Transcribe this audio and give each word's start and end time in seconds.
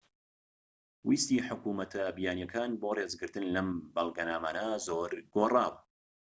ویستی 1.07 1.37
حکومەتە 1.47 2.03
بیانیەکان 2.17 2.71
بۆ 2.81 2.89
ڕێزگرتن 2.97 3.45
لەم 3.55 3.67
بەڵگەنامانە 3.95 4.67
زۆر 4.87 5.11
گۆڕاوە 5.33 5.79